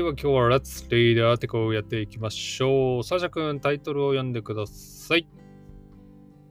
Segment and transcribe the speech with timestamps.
[0.00, 3.04] では今日は Let's Read the Article をやっていきましょう。
[3.04, 5.28] サーシャ君、タイトルを読んでください。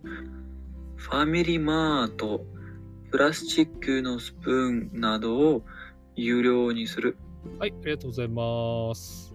[0.03, 2.45] ファミリーマート、
[3.09, 5.65] プラスチックのスプーンなどを
[6.15, 7.17] 有料にする。
[7.57, 9.33] はい、ありがとうございます。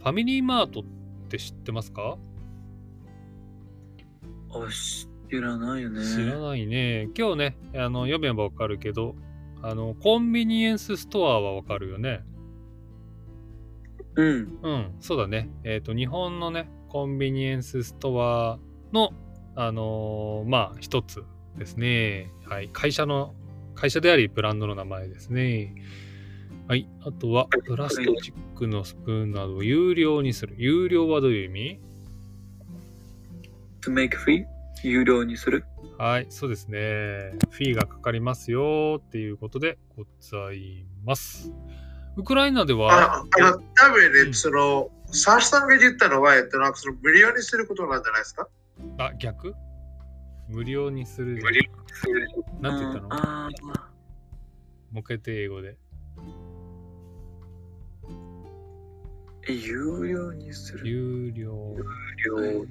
[0.00, 0.82] ファミリーマートっ
[1.30, 2.18] て知ってますか？
[4.50, 4.68] あ、
[5.30, 6.04] 知らないよね。
[6.04, 7.08] 知らないね。
[7.16, 9.16] 今日ね、あの読めばわかるけど、
[9.62, 12.22] あの、コンビニエンスストアはわかるよね。
[14.16, 14.58] うん。
[14.62, 15.50] うん、そうだね。
[15.64, 18.58] えっ、と、日本のね、コンビニエンスストア
[18.92, 19.12] の、
[19.56, 21.24] あのーまあ、一つ
[21.58, 22.30] ですね。
[22.48, 22.68] はい。
[22.72, 23.34] 会社の、
[23.74, 25.74] 会社であり、ブランドの名前ですね。
[26.68, 26.88] はい。
[27.00, 30.54] あとは、プラスチックのスプーンなどを有料にする。
[30.58, 31.80] 有料はどういう意味
[33.82, 34.44] ？To make free
[34.82, 35.64] 有料にする？
[35.98, 36.78] はい、そうですね。
[37.50, 41.52] フィーがかかりますよっていうことでございます。
[42.16, 48.48] ウクライナでは、ああの、多分ね、うんその、サーシさんが言ったのは、えっと、なんかその無料にすることなんじゃないですか？
[48.98, 49.54] あ、逆？
[50.48, 51.36] 無料にする。
[51.42, 51.60] 無料
[52.60, 53.08] なんて言ったの？
[53.10, 53.66] あー
[54.92, 55.76] もう一回て英語で。
[59.46, 60.88] え有料にする？
[60.88, 61.76] 有料。
[62.26, 62.66] 有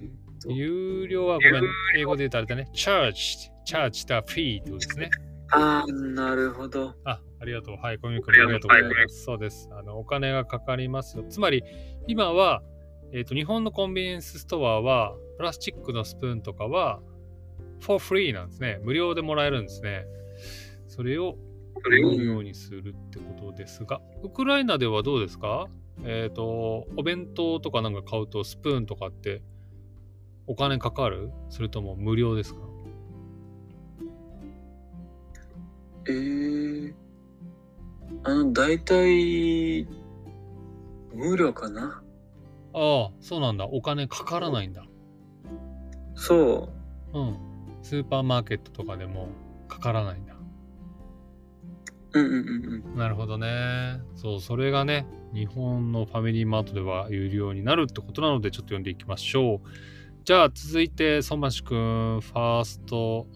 [0.45, 0.53] 料。
[0.55, 1.63] 有料はごめん、
[1.97, 2.69] 英語で言うとあれだね。
[2.73, 3.49] charge。
[3.65, 5.09] charge だ、フィーってことですね。
[5.51, 6.93] ああ、なるほど。
[7.05, 7.75] あ、ありがとう。
[7.75, 9.23] はい、コミュニ君ありがとうございます。
[9.25, 9.69] そうです。
[9.73, 11.25] あの、お金がかかりますよ。
[11.27, 11.61] つまり、
[12.07, 12.63] 今は、
[13.11, 17.01] えっ、と、日本のコンビニエンスストアは、プラスチックのスプーンとかは、
[17.81, 18.79] for free なんですね。
[18.81, 20.05] 無料でもらえるんですね。
[20.87, 21.35] それを
[21.91, 25.67] 有料にするってことですが、ウクライナではどうですか？
[26.05, 29.41] えっ、と、お弁当とかなんか買うとスプーンとかって
[30.47, 31.29] お金かかる？
[31.49, 32.61] それとも無料ですか？
[36.07, 36.93] えー、
[38.23, 39.87] あの、大体、
[41.13, 42.03] 無料かな
[42.73, 43.65] ああ、そうなんだ。
[43.65, 44.85] お金かからないんだ。
[46.15, 46.69] そ
[47.13, 47.37] うん。
[47.81, 49.27] スーパーマーケットとかでも
[49.67, 50.35] かからないんだ。
[52.13, 52.19] う。
[52.19, 52.97] うんうんうんうん。
[52.97, 54.01] なるほどね。
[54.15, 59.69] そう、それがね、日本のファミリーマートでは有料になるってことなので、ちょっと読んでいきましょう。
[60.23, 63.27] じゃあ、続いて、ソマシ君、ファースト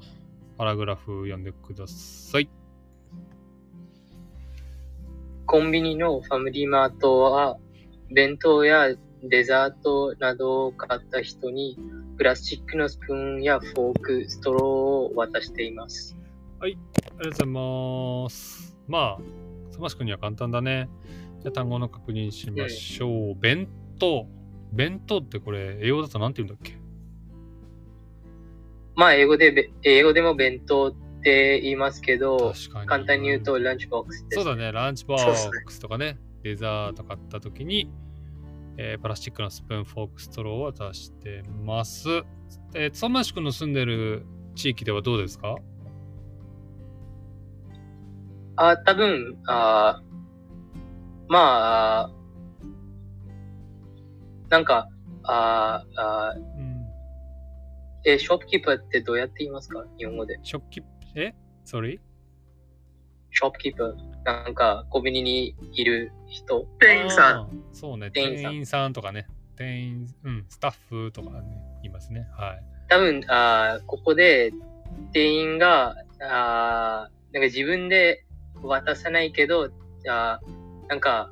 [0.58, 2.50] パラグラフ読んでください。
[5.48, 7.58] コンビニのファミリーマートは、
[8.12, 8.94] 弁当や
[9.24, 11.80] デザートなどを買った人に、
[12.18, 16.18] プラスチックのスプーンやフォーク、ストローを渡しています。
[16.60, 18.78] ありがとうございます。
[18.90, 20.90] まあ、ソマシ君には簡単だね。
[21.40, 23.36] じゃあ、単語の確認しましょう。
[23.36, 23.70] 弁
[24.00, 24.28] 当。
[24.74, 26.78] 弁当ってこれ、英語だと何て言うんだっけ？
[28.96, 31.07] まあ、英語でべ、英語でも弁当って
[31.62, 32.54] 言いますけど。
[32.86, 34.36] 簡単に言うとランチボックスです。
[34.36, 37.92] そうだね、ランチボックスとかね、デザート買った時に、
[38.78, 42.08] えープラスチックのスプーン、フォーク、ストローを渡してます。
[42.74, 45.56] えー、ソマシ君の住んでる地域ではどうですか？
[48.56, 50.02] あ、多分、あ
[51.28, 52.12] まあ、
[54.50, 54.88] なんか、
[55.24, 56.88] ああうん。
[58.06, 59.84] え、ショップキーパーってどうやって言いますか？
[59.98, 60.40] 日本語で。
[60.42, 60.82] 食器、
[61.22, 61.36] え
[61.66, 62.00] ?sorry?
[63.32, 63.96] ショップキーパー。
[64.24, 66.68] なんか、コンビニにいる人。
[66.80, 67.64] 店員さん。
[67.74, 71.44] そうね、店員さん店員さんとかね、店員、うん、スタッフとかね、
[71.82, 72.28] 言いますね。
[72.38, 72.64] はい。
[72.90, 74.52] 多分、あここで
[75.14, 78.26] 店員が、あなんか自分で
[78.62, 79.70] 渡さないけど、
[80.08, 80.40] あ
[80.88, 81.32] なんか、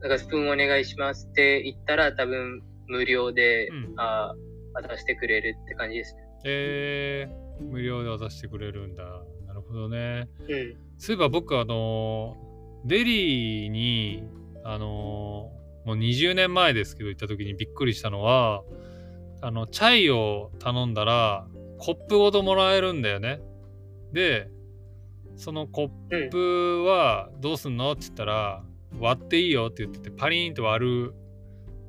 [0.00, 4.34] なんかスプーンお願いしますって言ったら多分無料で、うんあ
[4.74, 6.21] 渡してくれるって感じですね。
[6.44, 9.04] えー、無料で渡してくれるんだ。
[9.46, 10.28] なるほどね。
[10.48, 10.76] うん。
[10.98, 12.52] そういえば僕、あのー
[12.84, 14.24] デリーに、
[14.64, 18.62] あのーもう20年前ですけど行った時にびっくりしたのは、
[19.40, 21.48] あの、チャイを頼んだら、
[21.78, 23.40] コップごともらえるんだよね。
[24.12, 24.48] で、
[25.36, 28.62] そのコップはどうすんのって言ったら、
[29.00, 31.14] 割っていいよって言ってて、パリーンと割る、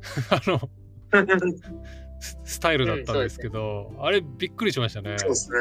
[0.31, 0.69] あの、
[2.23, 5.17] ススタイルだったんですけど、あれびっくりしましたね。
[5.17, 5.57] そうですね。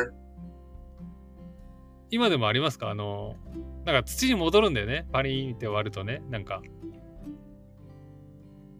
[2.11, 2.91] 今でもありますか？
[2.91, 3.37] あの、
[3.85, 5.06] なんか土に戻るんだよね？
[5.12, 6.23] パリーンって割るとね。
[6.31, 6.62] なんか。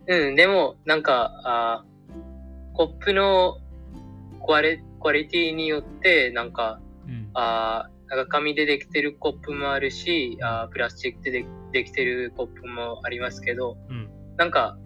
[0.07, 1.85] うん、でも、なんか、あ
[2.75, 3.59] コップの
[4.47, 7.31] クアリクアリティによって、なんか、うん。
[7.35, 14.11] あなんか紙でできてるコップもあるし、あプラスチックででできてるコップもありますけど、うん。
[14.37, 14.79] なんか、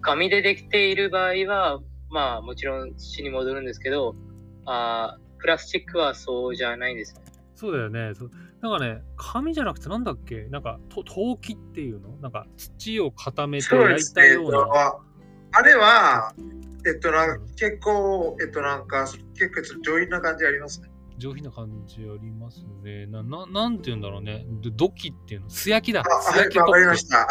[0.00, 1.80] 紙でできている場合は、
[2.12, 4.14] まあ、もちろん土に戻るんですけど、
[4.66, 7.22] あプラスチックはそうじゃないですね。
[7.54, 8.12] そうだよね。
[8.14, 8.30] そう
[8.60, 10.44] なんかね、紙じゃなくてなんだっけ？
[10.50, 12.10] なんか、と陶器っていうの？
[12.18, 14.58] なんか土を固めて焼いたような。
[14.58, 15.02] と、
[15.52, 16.32] あれは、
[16.86, 20.88] えっと、なんか結構、えっと、なんか、結構上品な感じありますね。
[21.18, 23.06] 上品な感じありますね。
[23.06, 24.46] な、ななんて言うんだろうね。
[24.62, 25.50] ど土器っていうの？
[25.50, 26.02] 素焼きだ。
[26.02, 26.86] あ、素焼きコップ。
[26.86, 27.28] ました。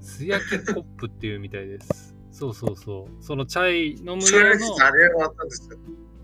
[0.00, 2.15] 素焼きコップっていうみたいです。
[2.36, 3.24] そうそうそう。
[3.24, 4.84] そのチャイ飲む用の。
[4.84, 5.78] あれはあったんですよ。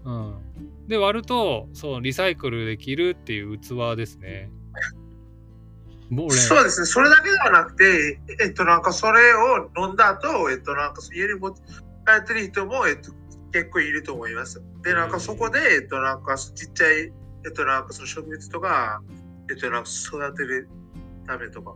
[0.04, 0.86] うん。
[0.86, 4.50] で、割ると、そう、リサイクルできるっていう器ですね。
[6.10, 6.86] もう俺、そうですね。
[6.86, 13.10] それだけではなくて、えっと、なんかそれを飲んだ後、えっと、なんか家に持って帰ってる人も、えっと、
[13.50, 14.62] 結構いると思います。
[14.82, 17.10] で、なんかそこで、えっと、なんかちっちゃい、
[17.46, 19.00] えっと、なんかその植物とか、
[19.48, 20.68] えっと、なんか育てる
[21.26, 21.74] ためとか。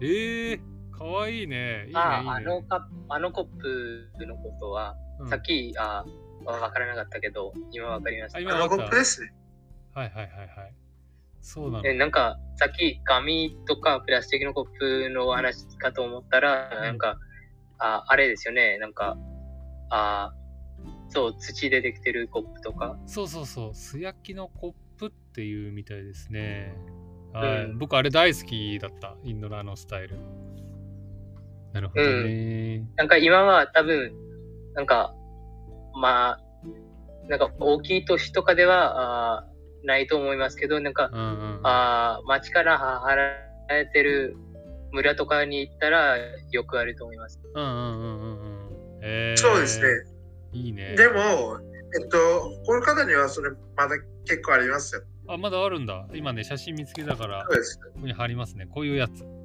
[0.00, 0.60] えー、
[0.96, 1.86] かわいいね。
[1.86, 2.40] いいね、あ。
[2.40, 6.04] のカあのコップのことは、うんさっきあ
[6.44, 8.38] わからなかったけど、今わかりました。
[8.38, 9.32] あのコップですね。
[9.94, 10.74] はいはいはいはい。
[11.40, 11.86] そうなの。
[11.86, 17.18] えなんか、さっき紙とかプラスチックのコップの話かと思ったら、なんか、
[17.78, 19.16] ああれですよね、なんか、
[19.90, 20.34] あ
[21.08, 22.98] そう、土でできてるコップとか。
[23.06, 23.74] そうそうそう。
[23.74, 26.74] 素焼きのコップっていうみたいですね。
[27.32, 29.16] はい、うん僕、あれ大好きだった。
[29.22, 30.18] インドのあのスタイル。
[31.76, 32.88] なるほどね。
[32.96, 34.12] なんか今は多分、
[34.74, 35.14] なんか、
[36.00, 36.40] まあ、
[37.28, 39.46] なんか大きい都市とかではあ
[39.84, 41.60] ないと思いますけど、なんか、うんうんうん。
[41.64, 43.02] あ町から
[43.70, 44.36] 払えてる
[44.92, 46.16] 村とかに行ったら
[46.50, 47.40] よくあると思います。
[47.54, 48.98] うんうんうんうんうん。
[49.02, 49.86] えー、そうですね。
[50.52, 50.94] いいね。
[50.96, 51.60] でも、
[52.00, 52.18] えっと、
[52.64, 55.02] この方にはそれまだ結構ありますよ。
[55.28, 56.06] あ、まだあるんだ。
[56.14, 57.78] 今ね、写真見つけたから、こそうです。
[58.00, 58.66] こに貼りますね。
[58.66, 59.35] こういうやつ。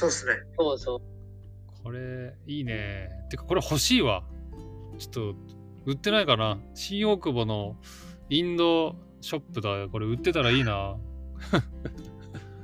[0.00, 0.32] そうですね。
[0.58, 1.82] そうそう。
[1.82, 3.10] これ、いいね。
[3.30, 4.24] てか、これ欲しいわ。
[4.98, 5.34] ちょっと、
[5.84, 6.58] 売ってないかな。
[6.74, 7.76] 新大久保の
[8.30, 9.88] インドショップだ。
[9.92, 10.96] これ売ってたらいいな。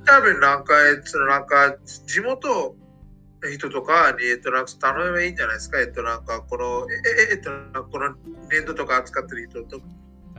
[0.05, 2.75] 多分なんか、えっと、なんか、地元
[3.43, 5.79] の人とかに、えっと、なんか頼めばいいんじゃないですか？
[5.79, 8.15] えっと、なんか、この、え、え、えっと、なんかこの
[8.49, 9.85] 粘土とか扱ってる人とか。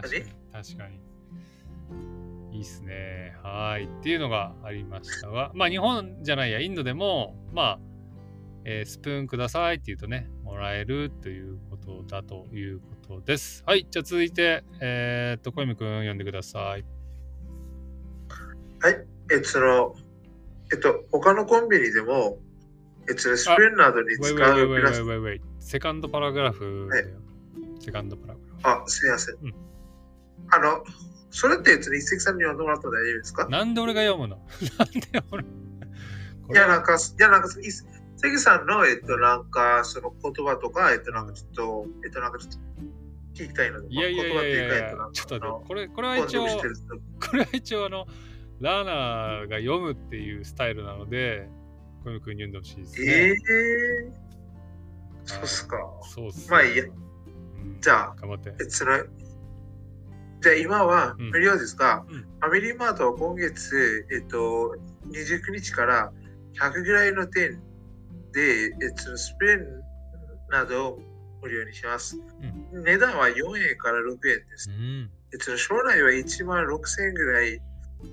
[0.03, 0.25] 確かに。
[0.53, 1.01] 確かに。
[2.59, 3.37] いいっすね。
[3.45, 3.85] はい。
[3.85, 7.79] っていうのがありましたが、まあ日本じゃないや、インドでも、まあ、
[8.65, 13.63] えースプーンくださいって言うとね、もらえるということだということです。
[13.65, 13.87] はい。
[13.89, 16.85] じゃあ続いて、えーっと、小泉くん読んでください。
[18.81, 19.07] はい。
[19.31, 19.95] えっと、その、
[20.73, 22.39] えっと、他のコンビニでも、
[23.09, 25.05] えっと、スプーンなどに使うプラス。
[25.61, 27.09] セカンドパラグラフだよ。
[27.79, 28.83] セカンドパラグラフ。
[28.83, 29.37] あ、すいません。
[29.43, 29.55] うん
[30.51, 30.83] あの、
[31.31, 33.49] それって、えっと、一石さんに読んでもらったら大丈夫ですか？
[33.49, 34.37] なんで俺が読むの？
[34.79, 35.45] なんで俺？
[35.45, 37.71] こいや、なんか、いや、なんか、い
[38.17, 42.59] 関さんの、えっと、なんか、その言葉とか、えっと、なんかちょっと、えっと、なんかちょっと
[43.35, 48.07] 聞きたいので、いやいやいやいやいやちょっと待って、これ、これは一応、これは一応あの、
[48.61, 51.49] ラーナーが読むっていうスタイルなので、
[52.03, 53.07] 小泉君に読んでほしいですね。
[53.07, 55.77] ええー、そうっすか。
[56.03, 56.85] そうっすねまあいいや。
[56.85, 58.55] うんじゃあ、頑張って。
[58.59, 58.93] えっと、その、
[60.41, 64.77] じゃあ今はうん無料ですが、うんファミリーマートは今月、えっと、
[65.11, 66.13] 29日から
[66.55, 67.59] 100ぐらいの店
[68.33, 69.59] で、えっと、スプレー
[70.53, 71.01] などを
[71.43, 72.17] 無料にします。
[72.73, 74.73] 値段は4円から6円ですう。
[74.73, 75.11] ん。
[75.33, 77.61] えっと、将来は1万6000円ぐらい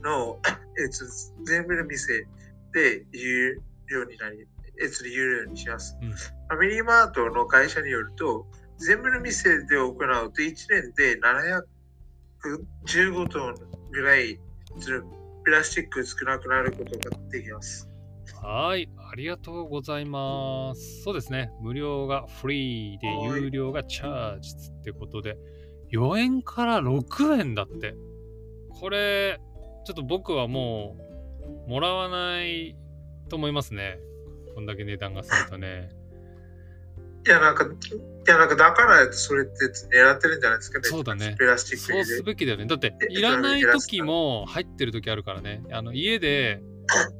[0.03, 0.39] の、
[0.81, 1.05] えっと、
[1.45, 2.27] 全部の店
[2.73, 4.47] で有料になり、
[4.81, 5.95] えっと、有料にします。
[6.01, 11.17] うんファミリーマートの会社によると、全部の店で行うと1年で
[12.87, 13.55] 15トン
[13.91, 14.39] ぐらい
[14.79, 15.01] その
[15.43, 17.89] プラスチック少なくなることができます。
[18.41, 21.03] はい、ありがとうございます。
[21.03, 23.07] そうですね、無料がフリーで、
[23.39, 25.37] 有料がチャージってことで、
[25.91, 27.95] 4円から6円だって。
[28.69, 29.39] これ、
[29.85, 30.97] ちょっと僕はも
[31.67, 32.75] う、もらわない
[33.29, 33.99] と思いますね。
[34.55, 35.89] こんだけ値段がするとね。
[37.25, 37.67] いや、なんか、い
[38.27, 39.65] や、なんかだからそれって
[39.95, 40.87] 狙ってるんじゃないですかね。
[40.87, 42.65] そうだねプラスチックそうすべきだよね。
[42.65, 45.63] だって、えいらない時も入ってる時あるからね。
[45.71, 46.61] あの家で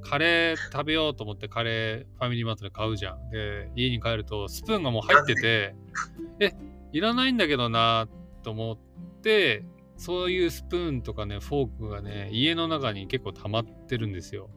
[0.03, 3.29] カレー食べようと思ってカレーファミリーマートで買うじゃん。
[3.31, 5.75] で、家に帰るとスプーンがもう入ってて、
[6.39, 6.53] え、
[6.91, 8.07] いらないんだけどな
[8.43, 9.65] と思って、
[9.97, 14.50] そういうスプーンとかね、フォークがね、家の中に結構溜まってるんですよ。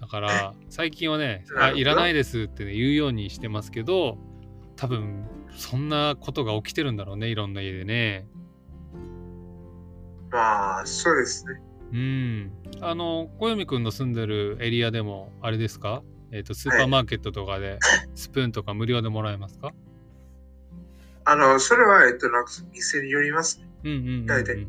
[0.00, 4.18] だから、最近はね、あ、いらないですって、ね、言うようにしてますけど、
[4.76, 5.24] 多分、
[5.56, 8.26] そんなことが起きてるんだろうね、いろんな家でね。
[10.30, 11.60] まあ、そうですね。
[11.92, 12.52] うん。
[12.80, 16.02] あの、小読くんの住んでるエリアでも、あれですか？
[16.32, 17.78] えっ、と、スーパーマーケットとかで、
[18.14, 19.72] スプーンとか無料でもらえますか？
[21.24, 23.68] あの、それは、えっと、なんか店によりますね。
[23.84, 24.26] うんうんうん、うん。
[24.26, 24.66] 大体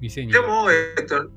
[0.00, 0.32] 店に。
[0.32, 1.30] でも、えっと、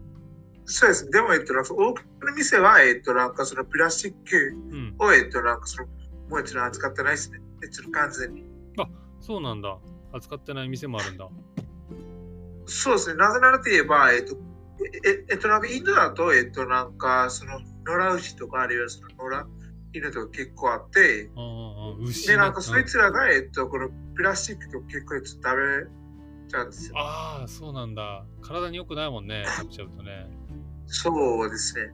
[0.65, 1.09] そうです。
[1.09, 4.95] でも、えっと、なんか多くの店は、えっと、なんかそのプラスチックうん。
[4.99, 5.87] を、えっと、なんかその、
[6.29, 7.39] もう一度扱ってないですね。
[7.63, 8.53] えっと、完全に。
[9.19, 9.77] そうなんだ。
[10.11, 11.29] 扱ってない店もあるんだ。
[12.65, 13.15] そうですね。
[13.15, 14.35] なぜならといえば、えっと、
[15.05, 19.47] ええっと、なんかインドだと、えっと、なんか、その、野良牛とか、あるいはその野良
[19.93, 22.03] 犬とか結構あって、うんうんうん。
[22.03, 26.95] 牛で、ねなんかそいうんつらが、えっと、このプラスチックと結構食べちゃうんですよ。
[26.97, 28.25] ああ、そうなんだ。
[28.41, 29.45] 体に良くないもんね。
[29.57, 30.27] 食べちゃうとね。
[30.85, 31.93] そうですね。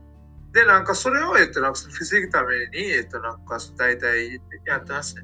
[0.53, 5.24] で、なんかそれを、えっと、なんか防ぐために、えっと、なんか大体やってますね。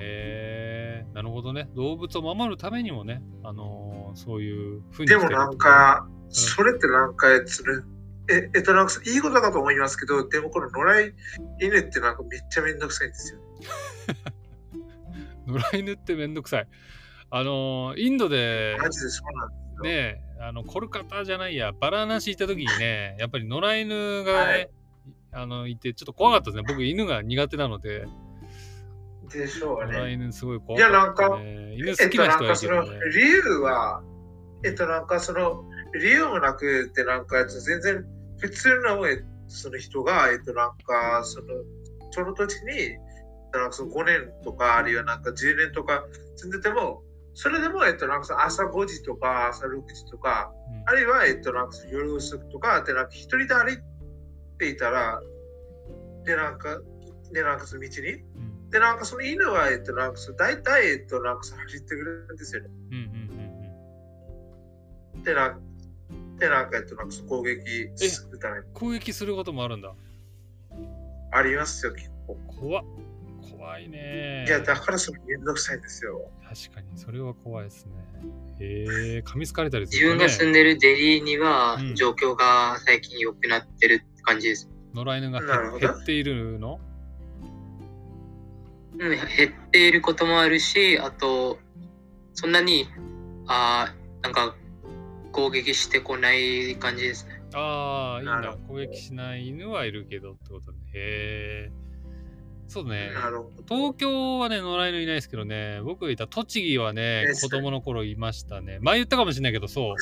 [0.00, 1.68] へえなるほどね。
[1.74, 7.82] 動物を守るためにもね、あのーそういうふうにでもなんか、それってなんか、それ
[8.30, 11.12] え、えっと、なんかいいことだと思いますけど、でもこの野良
[11.60, 13.40] 犬ってなんかめっちゃめんどくさいんですよ。
[15.46, 16.68] 野良犬ってめんどくさい。
[17.30, 19.82] あのーインドでマジでそうなんですよ。
[19.84, 24.70] ね、あのコルカタじゃないや、バラナシ行った時にね、やっぱり野良犬がね、はい
[25.36, 26.64] あのいて、ちょっと怖かったですね。
[26.66, 28.06] 僕、犬が苦手なので、
[29.32, 29.98] でしょうね。
[29.98, 31.74] 野良犬すごい怖かった、ね。
[31.74, 32.98] 犬えっと、好きな人はいいけどね。
[32.98, 34.02] の理由は、
[34.64, 38.04] えっと、なんかその理由もなくて、なんか全然
[38.38, 41.46] 普通のえその人が、えっと、なんかその
[42.12, 42.96] その土地に、
[43.52, 46.04] なんかその5年とか、あるいはなんか10年とか
[46.36, 47.02] 住んでても、
[47.34, 53.78] それでも、えっと、なんかその朝5時とか朝6時とか、うんあるいは、えっと、なんか夜遅くとか、で、なんか一人で歩い
[54.58, 55.22] ていたら、
[56.26, 56.78] で、なんか、
[57.32, 62.68] で、なんかその道に、うんで、なんかその犬は、えっと、なんかその大体、えっと、なんか走ってくるんですよね。
[62.90, 63.02] うんうん
[65.16, 65.60] うんで、なんか、
[66.38, 68.66] で、なんか、えっと、なんか攻撃するために。
[68.74, 69.94] 攻撃することもあるんだ。
[71.30, 72.36] ありますよ、結構。
[72.60, 72.84] 怖っ
[73.64, 74.44] 怖いね。
[74.46, 76.30] いや、だからそのめんどくさいんですよ。
[76.46, 77.92] 確かに、それは怖いですね。
[78.60, 78.84] へ
[79.16, 84.68] え噛みつかれたりす自るとね分が住んでるデリーにはうん状況が最近良くなってるって感じです。
[84.94, 85.40] 野良犬が
[85.78, 86.78] 減っているの？
[88.92, 91.58] うん、減っていることもあるし、あと、
[92.34, 92.86] そんなに、
[93.48, 94.54] あーなんか、
[95.32, 97.42] 攻撃してこない感じですね。
[97.54, 98.56] ああ、いいんだ。
[98.68, 100.78] 攻撃しない犬はいるけどってことね。
[100.94, 101.72] へえ。
[102.68, 103.10] そうね。
[103.68, 108.78] 東京はね、野良犬いないですけどね、僕がいた栃木はねえ、子供の頃いましたね。
[108.80, 109.94] 前言ったかもしれないけど、そう。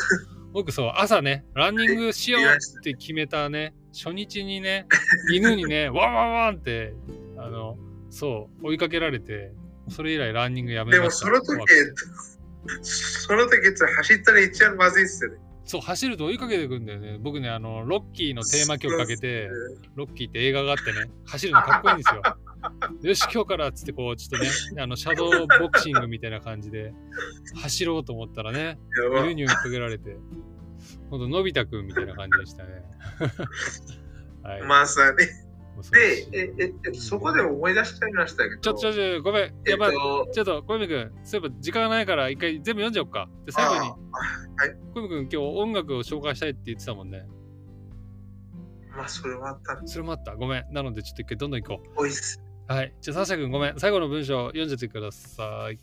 [0.52, 4.86] 僕そう、朝ね、ランニングしようって決めたね、初日にね、
[5.32, 6.94] 犬にね、 ワンワンワンって、
[7.38, 7.78] あの、
[8.10, 9.52] そう、追いかけられて、
[9.88, 11.26] それ以来ランニングやめでも、ました。
[11.26, 11.46] その時
[12.82, 13.60] その時、
[13.96, 15.38] 走ったら一番まずいっすよね。
[15.64, 17.18] そう、走ると追いかけてくんだよね。
[17.20, 19.48] 僕ね、あの、ロッキーのテーマ曲かけて、
[19.94, 22.22] ロッキーって映画があってね、走るのかっこいいんですよ。
[23.02, 26.94] よし、今日からっつって、こう、ちょっとね、あの、シャドーボクシングみたいな感じで、
[27.54, 28.78] 走ろうと思ったらね、
[29.24, 30.16] 犬に追いかけられて、
[31.10, 32.84] ほんと、のび太くんみたいな感じでしたね。
[34.42, 34.62] はい。
[34.62, 35.16] まさに。
[35.90, 38.60] で、え、え、えそこで思い出しちゃいましたけど。
[38.60, 39.42] ちょ、ちょ、ちょ、ごめん。
[39.42, 39.92] えっやばい。
[39.92, 43.28] と、ちょっと、小泉くん、そういえば時間がないから、一回全部読んじゃおうか。
[43.46, 43.94] で、最後に、あ
[44.94, 47.26] 小泉くん、今日音楽を紹介したいって言ってたもんね。
[48.96, 50.36] まあ、それもあったそれもあった。
[50.36, 50.72] ごめん。
[50.72, 52.42] なので、ちょっと一回どんどん行こおいっす。
[52.68, 52.72] う。
[52.72, 52.94] はい。
[53.00, 53.78] じゃあ、サーシャ君、ごめん。
[53.78, 55.78] 最後の文章読んじゃってください。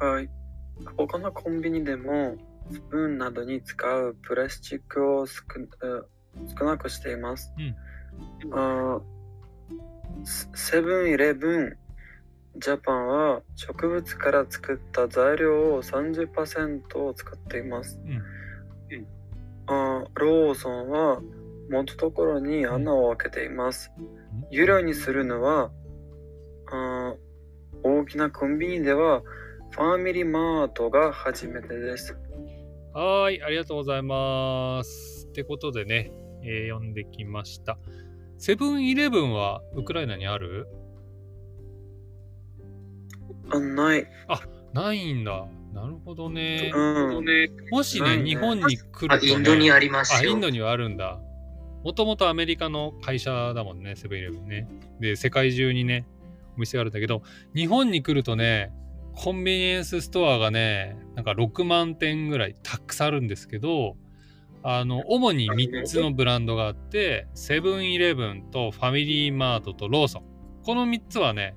[0.00, 0.28] はい。
[0.96, 2.36] 他のコンビニでも
[2.70, 6.14] スプーンなどに使うプラスチックを少え
[6.58, 7.52] 少なくしています。
[8.52, 9.00] あー
[10.24, 11.76] セセブンイレブン
[12.56, 18.00] ジャパンは植物から作った材料を30%を使っています。
[18.04, 18.22] うん
[19.66, 21.20] あーローソンは
[21.70, 23.90] 元ところに穴を開けています。
[24.54, 25.72] 有料にするのは
[26.70, 27.16] あー
[27.82, 29.22] 大きなコンビニでは
[29.72, 32.16] ファミリーマートが初めてです。
[32.92, 35.26] はーい、ありがとうございます。
[35.28, 36.12] ってことでね、
[36.44, 37.78] えー読んできました。
[38.38, 40.68] セブンイレブンはウクライナにある？
[43.50, 44.06] あ、ない。
[44.72, 45.48] ないんだ。
[45.72, 46.70] なるほどね。
[46.72, 47.24] うん。
[47.72, 50.30] もしね、ね日本に来あると、ね、インドにありますあ、よ。
[50.30, 51.18] インドにはあるんだ。
[51.84, 54.66] もともとアメリカの会社だもんね、セブンイレブンね。
[55.00, 56.06] で、世界中にね、
[56.56, 57.22] お店があるんだけど、
[57.54, 58.72] 日本に来るとね、
[59.14, 63.96] コンビニエンスストアがね、なんか6万店ぐらいたくさんあるんですけど、
[64.62, 70.22] あの、主に3つのブランドがあって、セブンイレブンとファミリーマートとローソン。
[70.64, 71.54] この3つはね、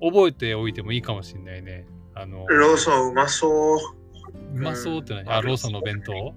[0.00, 1.86] 覚えておいてもいいかもしれないね。
[2.14, 3.78] あの、ローソンうまそう。
[4.54, 6.34] うまそうって何、うんあ、ローソンの弁当？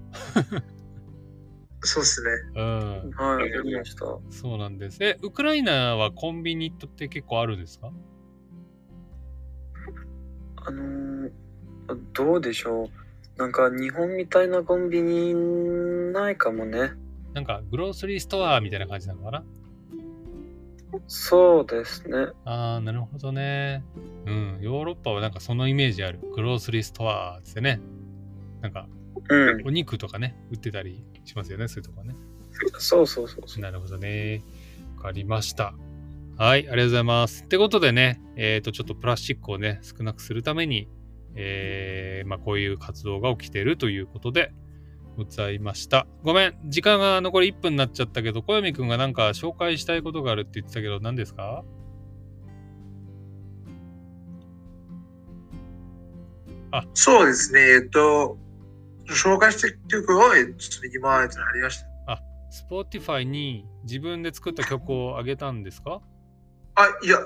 [1.90, 2.30] そうっすね。
[2.54, 3.10] うん。
[3.12, 4.04] はい、わかりました。
[4.30, 5.02] そうなんです。
[5.02, 7.90] え、ウクライナはコンビニって結構あるんですか？
[10.56, 11.30] あのー
[12.12, 12.88] どうでしょう。
[13.38, 15.32] なんか日本みたいなコンビニ
[16.12, 16.92] ないかもね。
[17.32, 19.44] なんかグロースリーストアみたいな感じなのかな？
[21.06, 22.16] そうですね。
[22.44, 23.82] ああ、なるほどね。
[24.26, 26.18] うん、ヨーロッパはなんかそのイメージある。
[26.34, 27.80] グロースリーストアってね。
[28.60, 28.86] なんか、
[29.30, 29.66] うん。
[29.66, 32.14] お肉とかね、売ってたりしますよね、そういうとこね。
[32.78, 33.62] そうそうそうそう。
[33.62, 34.42] なるほどね。
[34.96, 35.74] わかりました。
[36.36, 37.44] はい、ありがとうございます。
[37.44, 40.88] ってことでね、えっ、と、ちょっとプラスチックをね、少なくするために、
[41.34, 44.52] えーまあ、こういう活動が起きているということで
[45.16, 46.06] ございました。
[46.22, 51.64] ごめん、時間が残り1分になっちゃったけど、小読くんがなんか紹介したいことがあるって言ってたけど、何ですか？
[56.94, 58.36] そうですね、えっと、
[59.08, 60.52] 紹介してる曲を、えっと、
[60.94, 61.88] 今、えっと、ありました。
[62.70, 66.00] Spotify に自分で作った曲をあげたんですか？
[66.76, 67.18] あ、いや、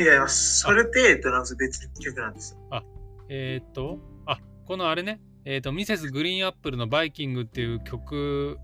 [0.00, 0.60] 違います。
[0.60, 2.82] それって、えっと、なんか別の曲なんですよ。
[3.28, 8.58] えっ、と、あ、このあれね、えっ、と、ミセスグリーンアップルのバイキングっていう曲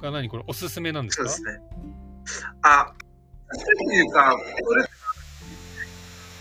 [0.00, 0.44] が何これ？
[0.46, 1.28] おすすめなんですか？
[1.28, 1.64] そうですね。
[2.62, 2.94] あ、
[3.54, 4.84] っていうか、これ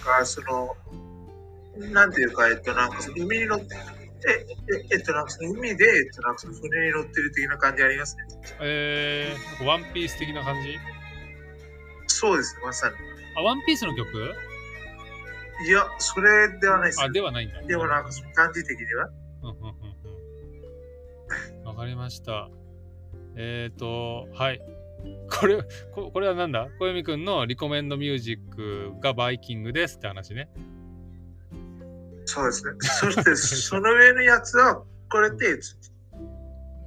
[0.05, 0.73] が、その、
[1.91, 3.75] なんていうか、えっと、なんかその海に乗って、
[4.27, 8.23] え、ええっと、なんかその海で、えっと、なんかその船に乗ってる的な感じありますね。
[8.61, 10.77] えー、ワンピース的な感じ
[12.07, 12.95] そうですね、まさに。
[13.37, 14.33] あ、ワンピースの曲
[15.67, 17.09] いや、それではないですあ、。
[17.09, 17.61] ではないんだ。
[17.61, 19.09] でもなんかその感じ的には。
[19.43, 19.75] うんうんうん
[21.59, 21.67] うん。
[21.67, 22.49] わかりました。
[23.35, 24.61] えっ、ー、と、はい。
[25.39, 25.57] これ、
[25.93, 30.49] ここれはなんだ小読くんのリコメンドミュージックがバイキングですって話ね。
[32.25, 32.71] そうですね。
[32.81, 35.59] そして、その上のやつは、これって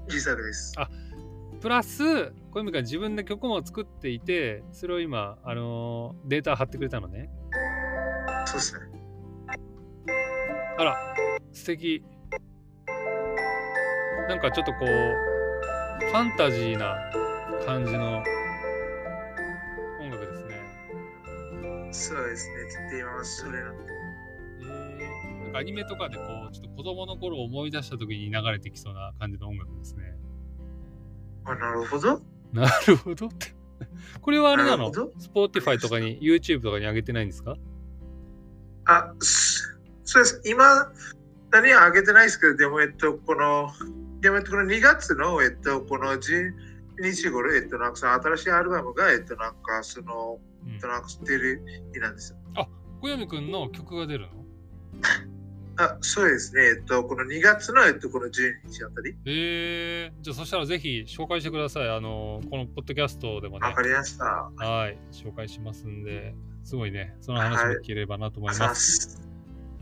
[0.08, 0.74] 自作です。
[1.60, 7.30] プラス、小読くんは自分で曲も作っていて、それを今、あのーデータ貼ってくれたのね。
[8.46, 8.80] そうですね。
[10.78, 10.96] あら、
[11.52, 12.04] 素敵。
[14.28, 16.96] なんかちょっとこう、ファンタジーな
[17.66, 18.22] 感じの
[20.00, 20.48] 音楽ですね。
[21.92, 22.54] そうですね。
[22.70, 23.97] ちょっと今はそれなんで。
[25.48, 30.14] えー、なんかアニメとかでこう、ちょっと子供の頃を思い出した時に流れてきそうな感じの音楽ですね。
[31.44, 32.20] あ、なるほど。
[32.52, 33.54] なるほどって。
[34.20, 34.90] これはあれなの？
[34.90, 35.12] なるほど
[35.46, 37.56] ?Spotify とかに YouTube とかに上げてないんですか？
[38.86, 40.42] あ、すそうです。
[40.46, 40.64] 今、
[41.50, 43.68] 何は上げてないですけど、でも、えっと、この、
[44.20, 46.52] でも、えっと、この2月の、えっと、この12
[47.02, 52.38] 日頃、えっと、なんかその新しいアルバムが、えっと、なんか、その、うんえっと、なんか出る日なんですよ。
[53.00, 54.32] 小読くんの曲が出るの？
[54.32, 54.37] あ、
[56.00, 56.62] そうですね。
[56.62, 58.30] えっと、この2月の、えっと、この12
[58.66, 59.16] 日あたり。
[59.26, 61.88] えー、じゃあそしたらぜひ紹介してください。
[61.88, 63.74] あの、このポッドキャストでもねわ。
[63.74, 64.24] かりました。
[64.56, 66.34] はい、紹介しますんで、
[66.64, 69.08] すごいね、その話も聞ければなと思いさます。
[69.10, 69.28] す。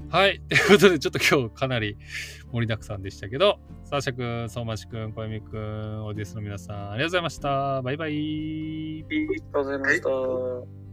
[0.09, 1.97] はい、 ということで、ちょっと今日かなり
[2.53, 7.83] 盛りだくさんでしたけど、サーシャ君、相馬市君、小泉君、オーディエンスの皆さん、ありがとうございました。
[7.83, 8.11] バイバイ。
[8.13, 10.86] ありがとうございました。